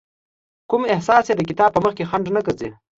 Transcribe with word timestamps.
کوم 0.69 0.81
احساس 0.93 1.23
يې 1.29 1.33
د 1.37 1.41
کتاب 1.49 1.69
په 1.73 1.79
مخکې 1.85 2.07
خنډ 2.09 2.25
نه 2.35 2.41
ګرځي. 2.45 2.69